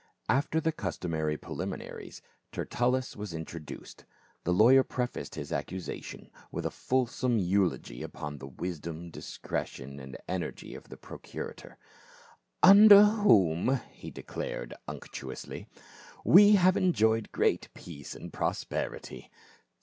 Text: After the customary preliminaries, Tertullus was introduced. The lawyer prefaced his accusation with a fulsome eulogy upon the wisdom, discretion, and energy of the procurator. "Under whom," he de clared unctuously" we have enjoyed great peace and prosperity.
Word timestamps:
After 0.29 0.59
the 0.59 0.71
customary 0.71 1.37
preliminaries, 1.37 2.23
Tertullus 2.51 3.15
was 3.15 3.35
introduced. 3.35 4.05
The 4.45 4.51
lawyer 4.51 4.81
prefaced 4.83 5.35
his 5.35 5.51
accusation 5.51 6.31
with 6.51 6.65
a 6.65 6.71
fulsome 6.71 7.37
eulogy 7.37 8.01
upon 8.01 8.39
the 8.39 8.47
wisdom, 8.47 9.11
discretion, 9.11 9.99
and 9.99 10.17
energy 10.27 10.73
of 10.73 10.89
the 10.89 10.97
procurator. 10.97 11.77
"Under 12.63 13.03
whom," 13.05 13.79
he 13.91 14.09
de 14.09 14.23
clared 14.23 14.73
unctuously" 14.87 15.67
we 16.35 16.53
have 16.53 16.75
enjoyed 16.75 17.31
great 17.31 17.69
peace 17.75 18.15
and 18.15 18.33
prosperity. 18.33 19.29